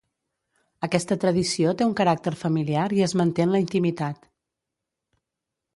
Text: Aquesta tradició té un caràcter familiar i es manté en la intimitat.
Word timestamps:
Aquesta 0.87 1.17
tradició 1.25 1.73
té 1.81 1.87
un 1.89 1.93
caràcter 2.01 2.33
familiar 2.41 2.87
i 3.01 3.05
es 3.09 3.15
manté 3.23 3.47
en 3.49 3.55
la 3.57 3.63
intimitat. 3.67 4.29